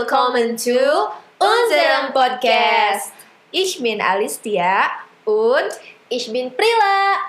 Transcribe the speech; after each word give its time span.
willkommen 0.00 0.56
zu 0.56 0.72
unserem 1.36 2.08
Podcast. 2.14 3.12
Ich 3.50 3.82
bin 3.82 4.00
Alistia 4.00 4.88
und 5.26 5.70
ich 6.08 6.32
bin 6.32 6.50
Prila. 6.56 7.20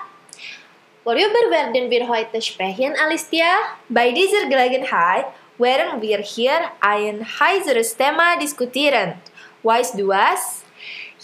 Worüber 1.04 1.50
werden 1.50 1.90
wir 1.90 2.08
heute 2.08 2.40
sprechen, 2.40 2.94
Alistia? 2.96 3.76
Bei 3.90 4.10
dieser 4.10 4.48
Gelegenheit 4.48 5.26
werden 5.58 6.00
wir 6.00 6.18
hier 6.20 6.72
ein 6.80 7.20
heißeres 7.20 7.94
Thema 7.94 8.38
diskutieren. 8.40 9.20
Weißt 9.62 9.98
du 9.98 10.08
was? 10.08 10.64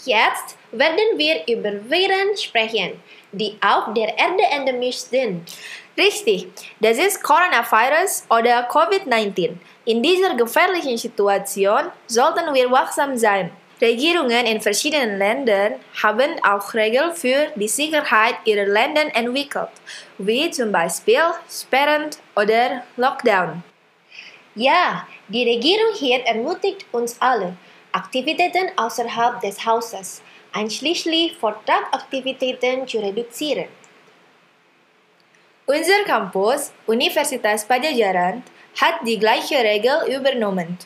Jetzt 0.05 0.55
werden 0.71 1.17
wir 1.17 1.47
über 1.47 1.71
Viren 1.89 2.37
sprechen, 2.37 3.01
die 3.31 3.57
auf 3.59 3.91
der 3.95 4.15
Erde 4.15 4.43
endemisch 4.51 4.99
sind. 4.99 5.49
Richtig, 5.97 6.47
das 6.79 6.97
ist 6.99 7.23
Coronavirus 7.23 8.25
oder 8.29 8.69
Covid-19. 8.69 9.57
In 9.89 10.03
dieser 10.03 10.35
gefährlichen 10.35 10.97
Situation 10.99 11.85
sollten 12.05 12.53
wir 12.53 12.69
wachsam 12.69 13.17
sein. 13.17 13.49
Regierungen 13.81 14.45
in 14.45 14.61
verschiedenen 14.61 15.17
Ländern 15.17 15.79
haben 16.03 16.29
auch 16.43 16.75
Regeln 16.75 17.11
für 17.11 17.47
die 17.55 17.67
Sicherheit 17.67 18.35
ihrer 18.45 18.67
Länder 18.67 19.05
entwickelt, 19.15 19.71
wie 20.19 20.51
zum 20.51 20.71
Beispiel 20.71 21.23
Sperren 21.49 22.11
oder 22.35 22.83
Lockdown. 22.97 23.63
Ja, 24.53 25.07
die 25.27 25.49
Regierung 25.49 25.95
hier 25.95 26.19
ermutigt 26.19 26.85
uns 26.91 27.19
alle, 27.19 27.57
Aktivitäten 27.91 28.69
außerhalb 28.75 29.41
des 29.41 29.65
Hauses, 29.65 30.21
einschließlich 30.53 31.35
Vortragaktivitäten 31.37 32.87
zu 32.87 32.99
reduzieren. 32.99 33.69
Unser 35.65 36.03
Campus, 36.05 36.73
Universitas 36.85 37.65
Pajajaran, 37.65 38.43
hat 38.81 38.95
die 39.05 39.19
gleiche 39.19 39.55
Regel 39.55 40.15
übernommen. 40.15 40.77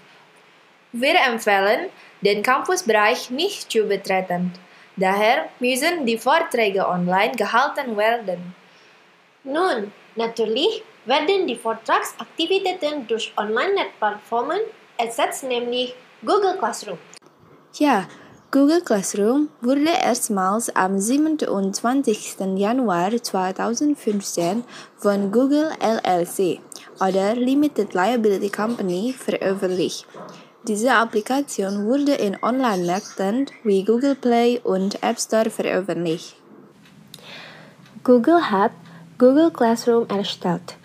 Wir 0.92 1.16
empfehlen, 1.28 1.90
den 2.22 2.44
Campusbereich 2.44 3.30
nicht 3.30 3.72
zu 3.72 3.84
betreten. 3.84 4.54
Daher 4.96 5.50
müssen 5.60 6.06
die 6.06 6.18
Vorträge 6.18 6.88
online 6.88 7.36
gehalten 7.36 7.98
werden. 7.98 8.56
Nun, 9.44 9.92
natürlich 10.16 10.84
werden 11.06 11.48
die 11.48 11.56
Vortragsaktivitäten 11.56 13.08
durch 13.08 13.34
Online-Plattformen 13.38 14.60
ersetzt, 14.98 15.44
nämlich 15.44 15.96
Google 16.22 16.58
Classroom. 16.58 17.00
Ja, 17.74 18.08
Google 18.52 18.82
Classroom 18.82 19.50
wurde 19.62 19.90
erstmals 20.02 20.74
am 20.76 21.00
27. 21.00 22.36
Januar 22.56 23.12
2015 23.12 24.64
von 24.98 25.32
Google 25.32 25.72
LLC 25.82 26.62
oder 27.00 27.36
Limited 27.36 27.94
Liability 27.94 28.50
Company 28.50 29.14
veröffentlicht. 29.18 30.06
Diese 30.68 30.94
Applikation 30.94 31.86
wurde 31.86 32.14
in 32.14 32.38
Online-Märkten 32.42 33.48
wie 33.64 33.84
Google 33.84 34.16
Play 34.16 34.60
und 34.64 35.02
App 35.04 35.20
Store 35.20 35.50
veröffentlicht. 35.50 36.36
Google 38.04 38.50
hat 38.50 38.72
Google 39.18 39.52
Classroom 39.52 40.08
erstellt 40.08 40.76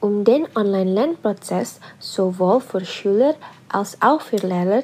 um 0.00 0.24
den 0.24 0.48
Online-Lernprozess 0.56 1.78
sowohl 1.98 2.60
für 2.60 2.84
Schüler 2.84 3.34
als 3.68 4.00
auch 4.00 4.20
für 4.20 4.36
Lehrer 4.36 4.82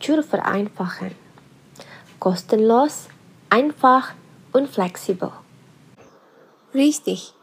zu 0.00 0.22
vereinfachen. 0.22 1.14
Kostenlos, 2.18 3.08
einfach 3.50 4.14
und 4.52 4.68
flexibel. 4.68 5.30
Richtig. 6.74 7.35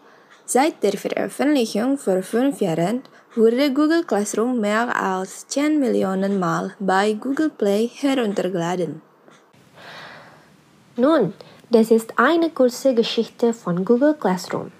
Seit 0.55 0.83
der 0.83 0.95
Veröffentlichung 0.99 1.97
vor 1.97 2.21
fünf 2.21 2.61
Jahren 2.61 3.01
wurde 3.35 3.73
Google 3.73 4.03
Classroom 4.03 4.61
mehr 4.61 4.95
als 4.95 5.47
10 5.47 5.79
Millionen 5.79 6.37
Mal 6.37 6.75
bei 6.79 7.13
Google 7.13 7.49
Play 7.49 7.87
heruntergeladen. 7.87 9.01
Nun, 10.95 11.33
das 11.71 11.89
ist 11.89 12.19
eine 12.19 12.51
kurze 12.51 12.93
Geschichte 12.93 13.51
von 13.51 13.83
Google 13.83 14.13
Classroom. 14.13 14.71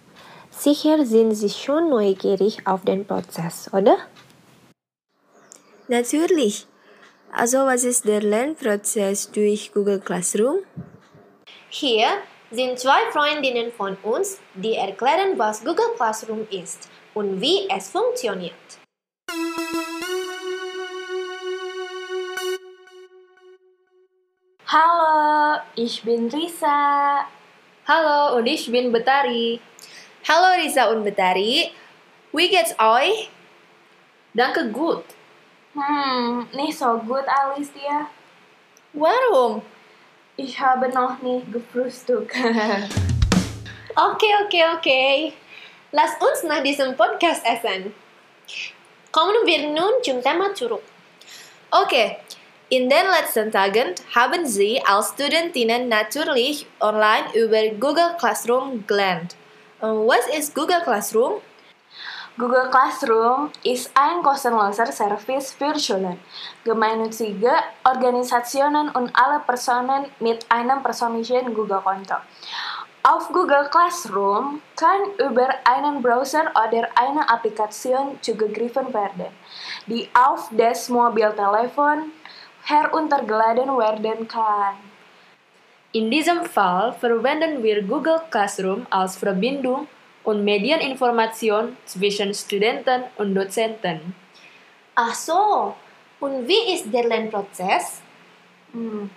Sicher 0.52 1.08
sind 1.08 1.34
Sie 1.34 1.50
schon 1.50 1.90
neugierig 1.90 2.68
auf 2.68 2.86
den 2.86 3.04
Prozess, 3.08 3.68
oder? 3.74 3.98
Natürlich. 5.88 6.68
Also 7.32 7.66
was 7.66 7.84
ist 7.84 8.06
der 8.06 8.22
Lernprozess 8.22 9.32
durch 9.32 9.74
Google 9.74 10.02
Classroom? 10.02 10.58
Hier 11.70 12.10
sind 12.54 12.78
zwei 12.78 13.10
Freundinnen 13.12 13.72
von 13.72 13.98
uns, 14.04 14.40
die 14.54 14.76
erklären, 14.76 15.38
was 15.38 15.64
Google 15.66 15.96
Classroom 15.98 16.48
ist 16.52 16.88
und 17.16 17.42
wie 17.42 17.68
es 17.68 17.90
funktioniert. 17.90 18.54
Hallo, 24.68 25.62
ich 25.76 26.04
bin 26.04 26.30
Risa. 26.30 27.26
Hallo, 27.88 28.38
und 28.38 28.46
ich 28.46 28.72
bin 28.72 28.92
Betari. 28.92 29.60
Hallo 30.28 30.62
Risa 30.62 30.92
und 30.92 31.04
Betari. 31.04 31.72
Wie 32.32 32.50
geht's 32.50 32.76
euch? 32.80 33.30
Danke 34.34 34.70
gut. 34.70 35.04
Hm, 35.74 36.48
nicht 36.54 36.78
so 36.78 36.98
gut, 37.00 37.26
Alicia. 37.28 38.08
Warum? 38.94 39.62
Ich 40.36 40.60
habe 40.60 40.90
noch 40.90 41.22
nicht 41.22 41.54
gefrühstückt. 41.54 42.36
okay, 43.96 44.34
okay, 44.46 44.64
okay. 44.76 45.34
Lass 45.92 46.12
uns 46.20 46.44
nach 46.44 46.64
diesem 46.64 46.98
Podcast 46.98 47.44
essen. 47.46 47.94
Kommen 49.12 49.36
wir 49.46 49.70
nun 49.70 50.02
zum 50.02 50.24
Thema 50.24 50.54
zurück. 50.56 50.82
Okay, 51.70 52.18
in 52.70 52.90
den 52.90 53.06
letzten 53.20 53.52
Tagen 53.52 53.94
haben 54.16 54.48
Sie 54.48 54.82
als 54.84 55.10
Studentinnen 55.10 55.88
natürlich 55.88 56.66
online 56.80 57.26
über 57.36 57.68
Google 57.80 58.16
Classroom 58.18 58.88
gelernt. 58.88 59.36
Was 59.80 60.28
ist 60.36 60.56
Google 60.56 60.82
Classroom? 60.84 61.42
Google 62.36 62.68
Classroom 62.72 63.52
ist 63.64 63.92
ein 63.94 64.24
kostenloser 64.24 64.88
Service 64.88 65.54
für 65.54 65.78
Schulen, 65.78 66.20
gemeinnützige 66.64 67.52
Organisationen 67.84 68.90
und 68.90 69.12
alle 69.14 69.40
Personen 69.46 70.08
mit 70.20 70.44
einem 70.50 70.82
persönlichen 70.82 71.54
Google-Konto. 71.54 72.16
Auf 73.04 73.28
Google 73.32 73.70
Classroom 73.70 74.64
kann 74.76 75.02
über 75.20 75.48
einen 75.64 76.02
Browser 76.02 76.50
oder 76.58 76.88
eine 76.96 77.30
Applikation 77.30 78.18
zugegriffen 78.20 78.92
werden, 78.92 79.28
die 79.86 80.10
auf 80.16 80.50
das 80.50 80.90
Mobiltelefon 80.90 82.12
heruntergeladen 82.64 83.78
werden 83.78 84.28
kann. 84.28 84.74
In 85.92 86.10
diesem 86.10 86.44
Fall 86.46 86.94
verwenden 86.94 87.62
wir 87.62 87.84
Google 87.84 88.22
Classroom 88.32 88.88
als 88.90 89.18
Verbindung 89.18 89.88
und 90.24 90.44
Medieninformation 90.44 91.78
zwischen 91.86 92.34
Studenten 92.34 93.04
und 93.18 93.36
Dozenten. 93.36 94.16
Ach 94.96 95.14
so, 95.14 95.76
und 96.20 96.48
wie 96.48 96.74
ist 96.74 96.94
der 96.94 97.04
Lernprozess? 97.08 98.02
Hm. 98.72 99.10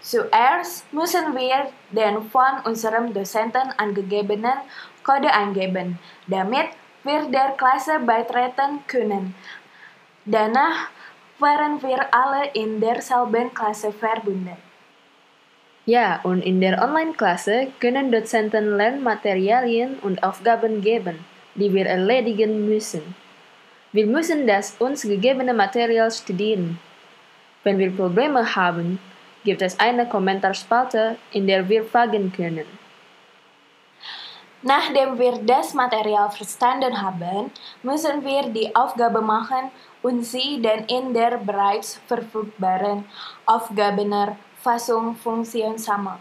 Zuerst 0.00 0.92
müssen 0.92 1.34
wir 1.34 1.68
den 1.90 2.30
von 2.30 2.62
unserem 2.64 3.12
Dozenten 3.12 3.72
angegebenen 3.76 4.58
Code 5.02 5.32
eingeben, 5.32 5.98
damit 6.26 6.68
wir 7.02 7.24
der 7.26 7.54
Klasse 7.56 7.98
beitreten 8.00 8.84
können. 8.86 9.34
Danach 10.24 10.88
waren 11.38 11.80
wir 11.82 12.06
alle 12.12 12.50
in 12.54 12.80
derselben 12.80 13.52
Klasse 13.52 13.92
verbunden. 13.92 14.56
Ja, 15.86 16.18
und 16.24 16.42
in 16.42 16.60
der 16.60 16.82
Online-Klasse 16.82 17.68
können 17.78 18.10
Dozenten 18.10 18.76
Lernmaterialien 18.76 20.00
und 20.02 20.20
Aufgaben 20.24 20.82
geben, 20.82 21.24
die 21.54 21.72
wir 21.72 21.86
erledigen 21.86 22.66
müssen. 22.66 23.14
Wir 23.92 24.04
müssen 24.04 24.48
das 24.48 24.74
uns 24.80 25.02
gegebene 25.02 25.54
Material 25.54 26.10
studieren. 26.10 26.80
Wenn 27.62 27.78
wir 27.78 27.94
Probleme 27.94 28.56
haben, 28.56 28.98
gibt 29.44 29.62
es 29.62 29.78
eine 29.78 30.08
Kommentarspalte, 30.08 31.16
in 31.30 31.46
der 31.46 31.68
wir 31.68 31.84
fragen 31.84 32.32
können. 32.32 32.66
Nachdem 34.62 35.16
wir 35.20 35.38
das 35.44 35.72
Material 35.72 36.28
verstanden 36.32 37.00
haben, 37.00 37.52
müssen 37.84 38.24
wir 38.24 38.42
die 38.48 38.74
Aufgabe 38.74 39.20
machen 39.22 39.70
und 40.02 40.24
sie 40.24 40.60
dann 40.60 40.84
in 40.86 41.14
der 41.14 41.38
bereits 41.38 42.00
verfügbaren 42.08 43.04
Aufgabener 43.46 44.36
Fassung 44.62 45.16
Funktion 45.16 45.78
sammeln. 45.78 46.20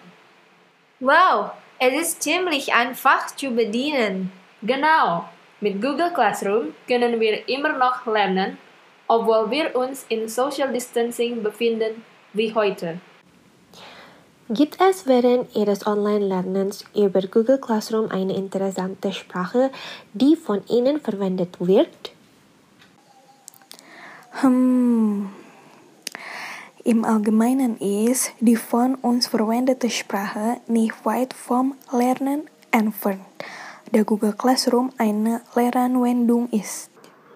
Wow, 0.99 1.51
es 1.79 2.01
ist 2.01 2.23
ziemlich 2.23 2.73
einfach 2.73 3.27
zu 3.35 3.51
bedienen. 3.51 4.31
Genau, 4.61 5.25
mit 5.61 5.81
Google 5.81 6.11
Classroom 6.13 6.73
können 6.87 7.19
wir 7.19 7.47
immer 7.49 7.77
noch 7.77 8.05
lernen, 8.05 8.57
obwohl 9.07 9.51
wir 9.51 9.75
uns 9.75 10.05
in 10.09 10.27
Social 10.27 10.71
Distancing 10.71 11.43
befinden 11.43 12.03
wie 12.33 12.53
heute. 12.53 12.99
Gibt 14.49 14.79
es 14.79 15.07
während 15.07 15.55
Ihres 15.55 15.87
Online-Lernens 15.87 16.85
über 16.95 17.21
Google 17.21 17.59
Classroom 17.59 18.11
eine 18.11 18.35
interessante 18.35 19.11
Sprache, 19.11 19.71
die 20.13 20.35
von 20.35 20.61
Ihnen 20.67 21.01
verwendet 21.01 21.55
wird? 21.59 22.11
Hm, 24.41 25.29
Im 26.87 27.03
Allgemeinen 27.03 27.77
ist 27.79 28.31
die 28.39 28.55
von 28.55 28.93
uns 28.93 29.25
verwendete 29.25 29.89
Sprache 29.89 30.57
nicht 30.67 30.93
weit 31.03 31.33
vom 31.33 31.73
Lernen 31.91 32.43
entfernt, 32.69 33.25
da 33.91 34.03
Google 34.03 34.33
Classroom 34.33 34.91
eine 34.99 35.41
Lehranwendung 35.55 36.47
ist. 36.51 36.91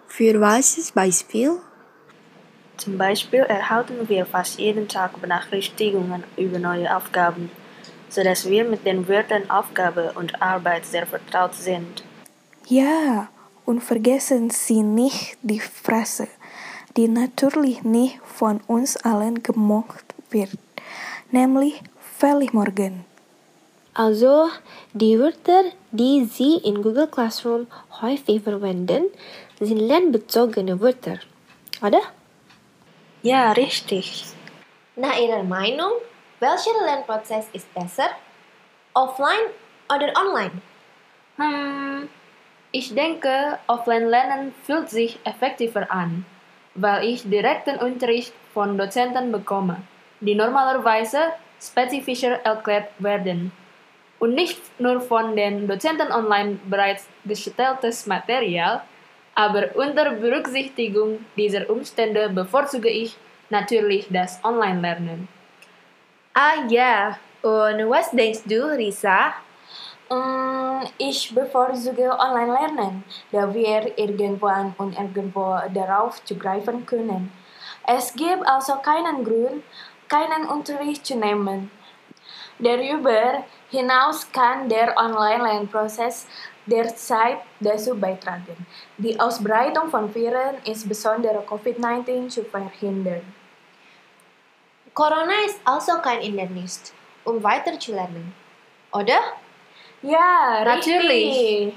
Für 0.06 0.40
welches 0.40 0.92
Beispiel? 0.92 1.56
Zum 2.76 2.96
Beispiel 2.96 3.40
erhalten 3.40 4.08
wir 4.08 4.24
fast 4.24 4.60
jeden 4.60 4.86
Tag 4.86 5.20
Benachrichtigungen 5.20 6.22
über 6.36 6.60
neue 6.60 6.96
Aufgaben, 6.96 7.50
sodass 8.08 8.48
wir 8.48 8.62
mit 8.62 8.86
den 8.86 9.08
Wörtern 9.08 9.50
Aufgabe 9.50 10.12
und 10.14 10.40
Arbeit 10.40 10.86
sehr 10.86 11.08
vertraut 11.08 11.56
sind. 11.56 12.04
Ja, 12.68 13.26
und 13.64 13.82
vergessen 13.82 14.50
Sie 14.50 14.84
nicht 14.84 15.38
die 15.42 15.58
Phrase, 15.58 16.28
die 16.96 17.08
natürlich 17.08 17.82
nicht 17.82 18.18
von 18.24 18.60
uns 18.66 18.96
allen 18.96 19.42
gemocht 19.42 20.14
wird, 20.30 20.58
nämlich 21.30 21.82
Feliz 22.18 22.52
Morgan. 22.52 23.04
Also, 23.94 24.48
die 24.92 25.18
Wörter, 25.18 25.64
die 25.90 26.24
Sie 26.24 26.56
in 26.56 26.82
Google 26.82 27.08
Classroom 27.08 27.66
häufig 28.00 28.42
verwenden, 28.42 29.04
sind 29.58 29.78
lernbezogene 29.78 30.80
Wörter, 30.80 31.18
oder? 31.82 32.00
Ja, 33.22 33.52
richtig. 33.52 34.24
Nach 34.96 35.18
Ihrer 35.18 35.42
Meinung, 35.42 35.92
welcher 36.38 36.70
Lernprozess 36.84 37.46
ist 37.52 37.72
besser? 37.74 38.08
Offline 38.94 39.50
oder 39.94 40.12
online? 40.16 40.62
Hm, 41.36 42.08
ich 42.72 42.94
denke, 42.94 43.58
Offline-Lernen 43.66 44.54
fühlt 44.64 44.88
sich 44.88 45.18
effektiver 45.24 45.90
an, 45.90 46.24
weil 46.74 47.04
ich 47.04 47.28
direkten 47.28 47.76
Unterricht 47.76 48.32
von 48.54 48.78
Dozenten 48.78 49.32
bekomme, 49.32 49.76
die 50.20 50.34
normalerweise 50.34 51.18
spezifischer 51.60 52.40
erklärt 52.44 52.90
werden 52.98 53.52
und 54.18 54.34
nicht 54.34 54.60
nur 54.80 55.00
von 55.00 55.34
den 55.34 55.66
Dozenten 55.66 56.12
online 56.12 56.58
bereits 56.64 57.08
gestelltes 57.24 58.06
Material, 58.06 58.82
aber 59.34 59.74
unter 59.74 60.12
Berücksichtigung 60.12 61.24
dieser 61.36 61.68
Umstände 61.70 62.28
bevorzuge 62.28 62.88
ich 62.88 63.16
natürlich 63.48 64.06
das 64.10 64.38
Online-Lernen. 64.44 65.28
Ah 66.34 66.64
ja, 66.68 67.18
und 67.42 67.88
was 67.90 68.10
denkst 68.10 68.42
du, 68.44 68.76
Risa? 68.76 69.34
Mm, 70.10 70.86
ich 70.98 71.32
bevorzuge 71.32 72.10
Online-Lernen, 72.18 73.04
da 73.30 73.54
wir 73.54 73.96
irgendwann 73.96 74.74
und 74.76 74.98
irgendwo 74.98 75.56
darauf 75.72 76.24
zugreifen 76.24 76.84
können. 76.84 77.32
Es 77.86 78.12
gibt 78.14 78.44
also 78.44 78.74
keinen 78.76 79.24
Grund, 79.24 79.62
keinen 80.08 80.48
Unterricht 80.48 81.06
zu 81.06 81.14
nehmen. 81.14 81.70
Darüber 82.58 83.44
hinaus 83.70 84.30
kann 84.32 84.68
der 84.68 84.96
Online-Lernprozess 84.96 86.26
derzeit 86.66 87.38
dazu 87.60 87.94
beitragen, 87.94 88.66
die 88.98 89.18
Ausbreitung 89.18 89.90
von 89.90 90.12
Viren, 90.12 90.56
insbesondere 90.64 91.38
COVID-19, 91.46 92.28
zu 92.28 92.44
verhindern. 92.44 93.22
Corona 94.92 95.38
ist 95.46 95.60
also 95.64 95.98
kein 96.02 96.20
Hindernis, 96.20 96.92
um 97.24 97.40
weiterzulernen, 97.42 98.34
oder? 98.92 99.20
Ja, 100.02 100.64
Natürlich. 100.64 101.72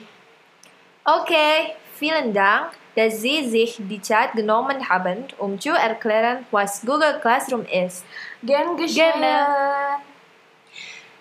Okay, 1.06 1.76
vielen 1.96 2.34
Dank, 2.34 2.72
dass 2.96 3.22
Sie 3.22 3.50
sich 3.50 3.76
die 3.78 4.02
Zeit 4.02 4.32
genommen 4.32 4.88
haben, 4.88 5.26
um 5.38 5.60
zu 5.60 5.72
erklären, 5.72 6.46
was 6.52 6.82
Google 6.82 7.20
Classroom 7.20 7.66
ist. 7.66 8.06
Gern 8.42 8.78
geschehen. 8.78 9.20
Gerne. 9.20 10.00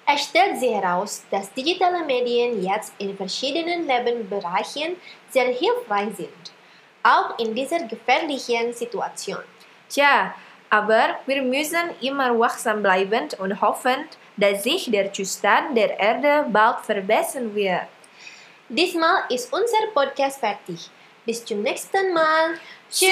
Es 0.07 0.25
stellt 0.25 0.59
sich 0.59 0.71
heraus, 0.71 1.25
dass 1.31 1.53
digitale 1.53 2.05
Medien 2.05 2.63
jetzt 2.63 2.93
in 2.99 3.17
verschiedenen 3.17 3.87
Lebensbereichen 3.89 4.97
sehr 5.31 5.47
hilfreich 5.47 6.15
sind, 6.17 6.53
auch 7.03 7.39
in 7.39 7.55
dieser 7.55 7.81
gefährlichen 7.87 8.73
Situation. 8.73 9.43
Tja, 9.89 10.35
aber 10.73 11.19
wir 11.27 11.43
müssen 11.43 11.91
immer 12.01 12.39
wachsam 12.39 12.83
bleiben 12.83 13.29
und 13.39 13.61
hoffen, 13.61 14.09
dass 14.39 14.63
sich 14.63 14.91
der 14.91 15.13
Zustand 15.13 15.77
der 15.77 16.01
Erde 16.01 16.47
bald 16.49 16.81
verbessern 16.81 17.55
wird. 17.55 17.83
Diesmal 18.71 19.25
ist 19.29 19.53
unser 19.53 19.93
Podcast 19.93 20.41
fertig. 20.41 20.91
Bis 21.27 21.45
zum 21.45 21.61
nächsten 21.61 22.15
Mal. 22.15 22.55
Tschüss! 22.91 23.11